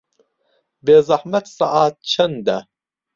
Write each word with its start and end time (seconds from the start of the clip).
بێزەحمەت 0.85 1.45
سەعات 1.57 1.95
چەندە؟ 2.11 2.57